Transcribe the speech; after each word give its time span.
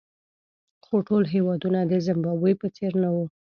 خو 0.83 0.95
ټول 1.07 1.23
هېوادونه 1.33 1.79
د 1.85 1.93
زیمبابوې 2.07 2.53
په 2.61 2.67
څېر 2.75 2.91
نه 3.03 3.09
وو. 3.13 3.25